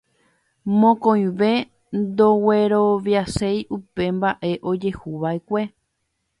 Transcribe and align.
Mokõive 0.81 1.49
ndogueroviaséi 1.99 3.59
upe 3.79 4.03
mbaʼe 4.17 4.51
ojehuvaʼekue. 4.69 5.61